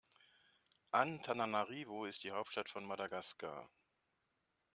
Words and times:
Antananarivo 0.89 2.05
ist 2.07 2.23
die 2.23 2.31
Hauptstadt 2.31 2.69
von 2.69 2.85
Madagaskar. 2.85 3.69